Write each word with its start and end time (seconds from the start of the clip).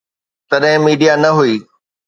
تڏهن 0.49 0.73
ميڊيا 0.85 1.13
نه 1.23 1.29
هئي. 1.37 1.55